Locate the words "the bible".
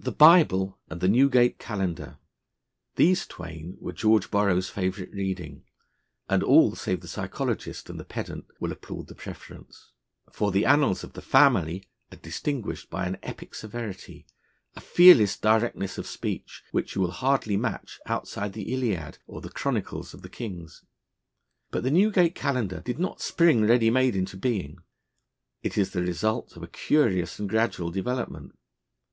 0.00-0.80